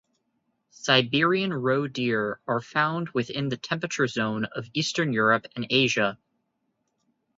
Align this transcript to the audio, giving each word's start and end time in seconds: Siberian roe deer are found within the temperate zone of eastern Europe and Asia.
Siberian 0.71 1.53
roe 1.53 1.87
deer 1.87 2.39
are 2.47 2.59
found 2.59 3.09
within 3.09 3.49
the 3.49 3.55
temperate 3.57 4.09
zone 4.09 4.45
of 4.45 4.65
eastern 4.73 5.13
Europe 5.13 5.45
and 5.55 5.67
Asia. 5.69 6.17